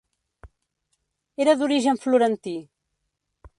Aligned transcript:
Era 1.45 1.55
d'origen 1.61 2.01
florentí. 2.07 2.57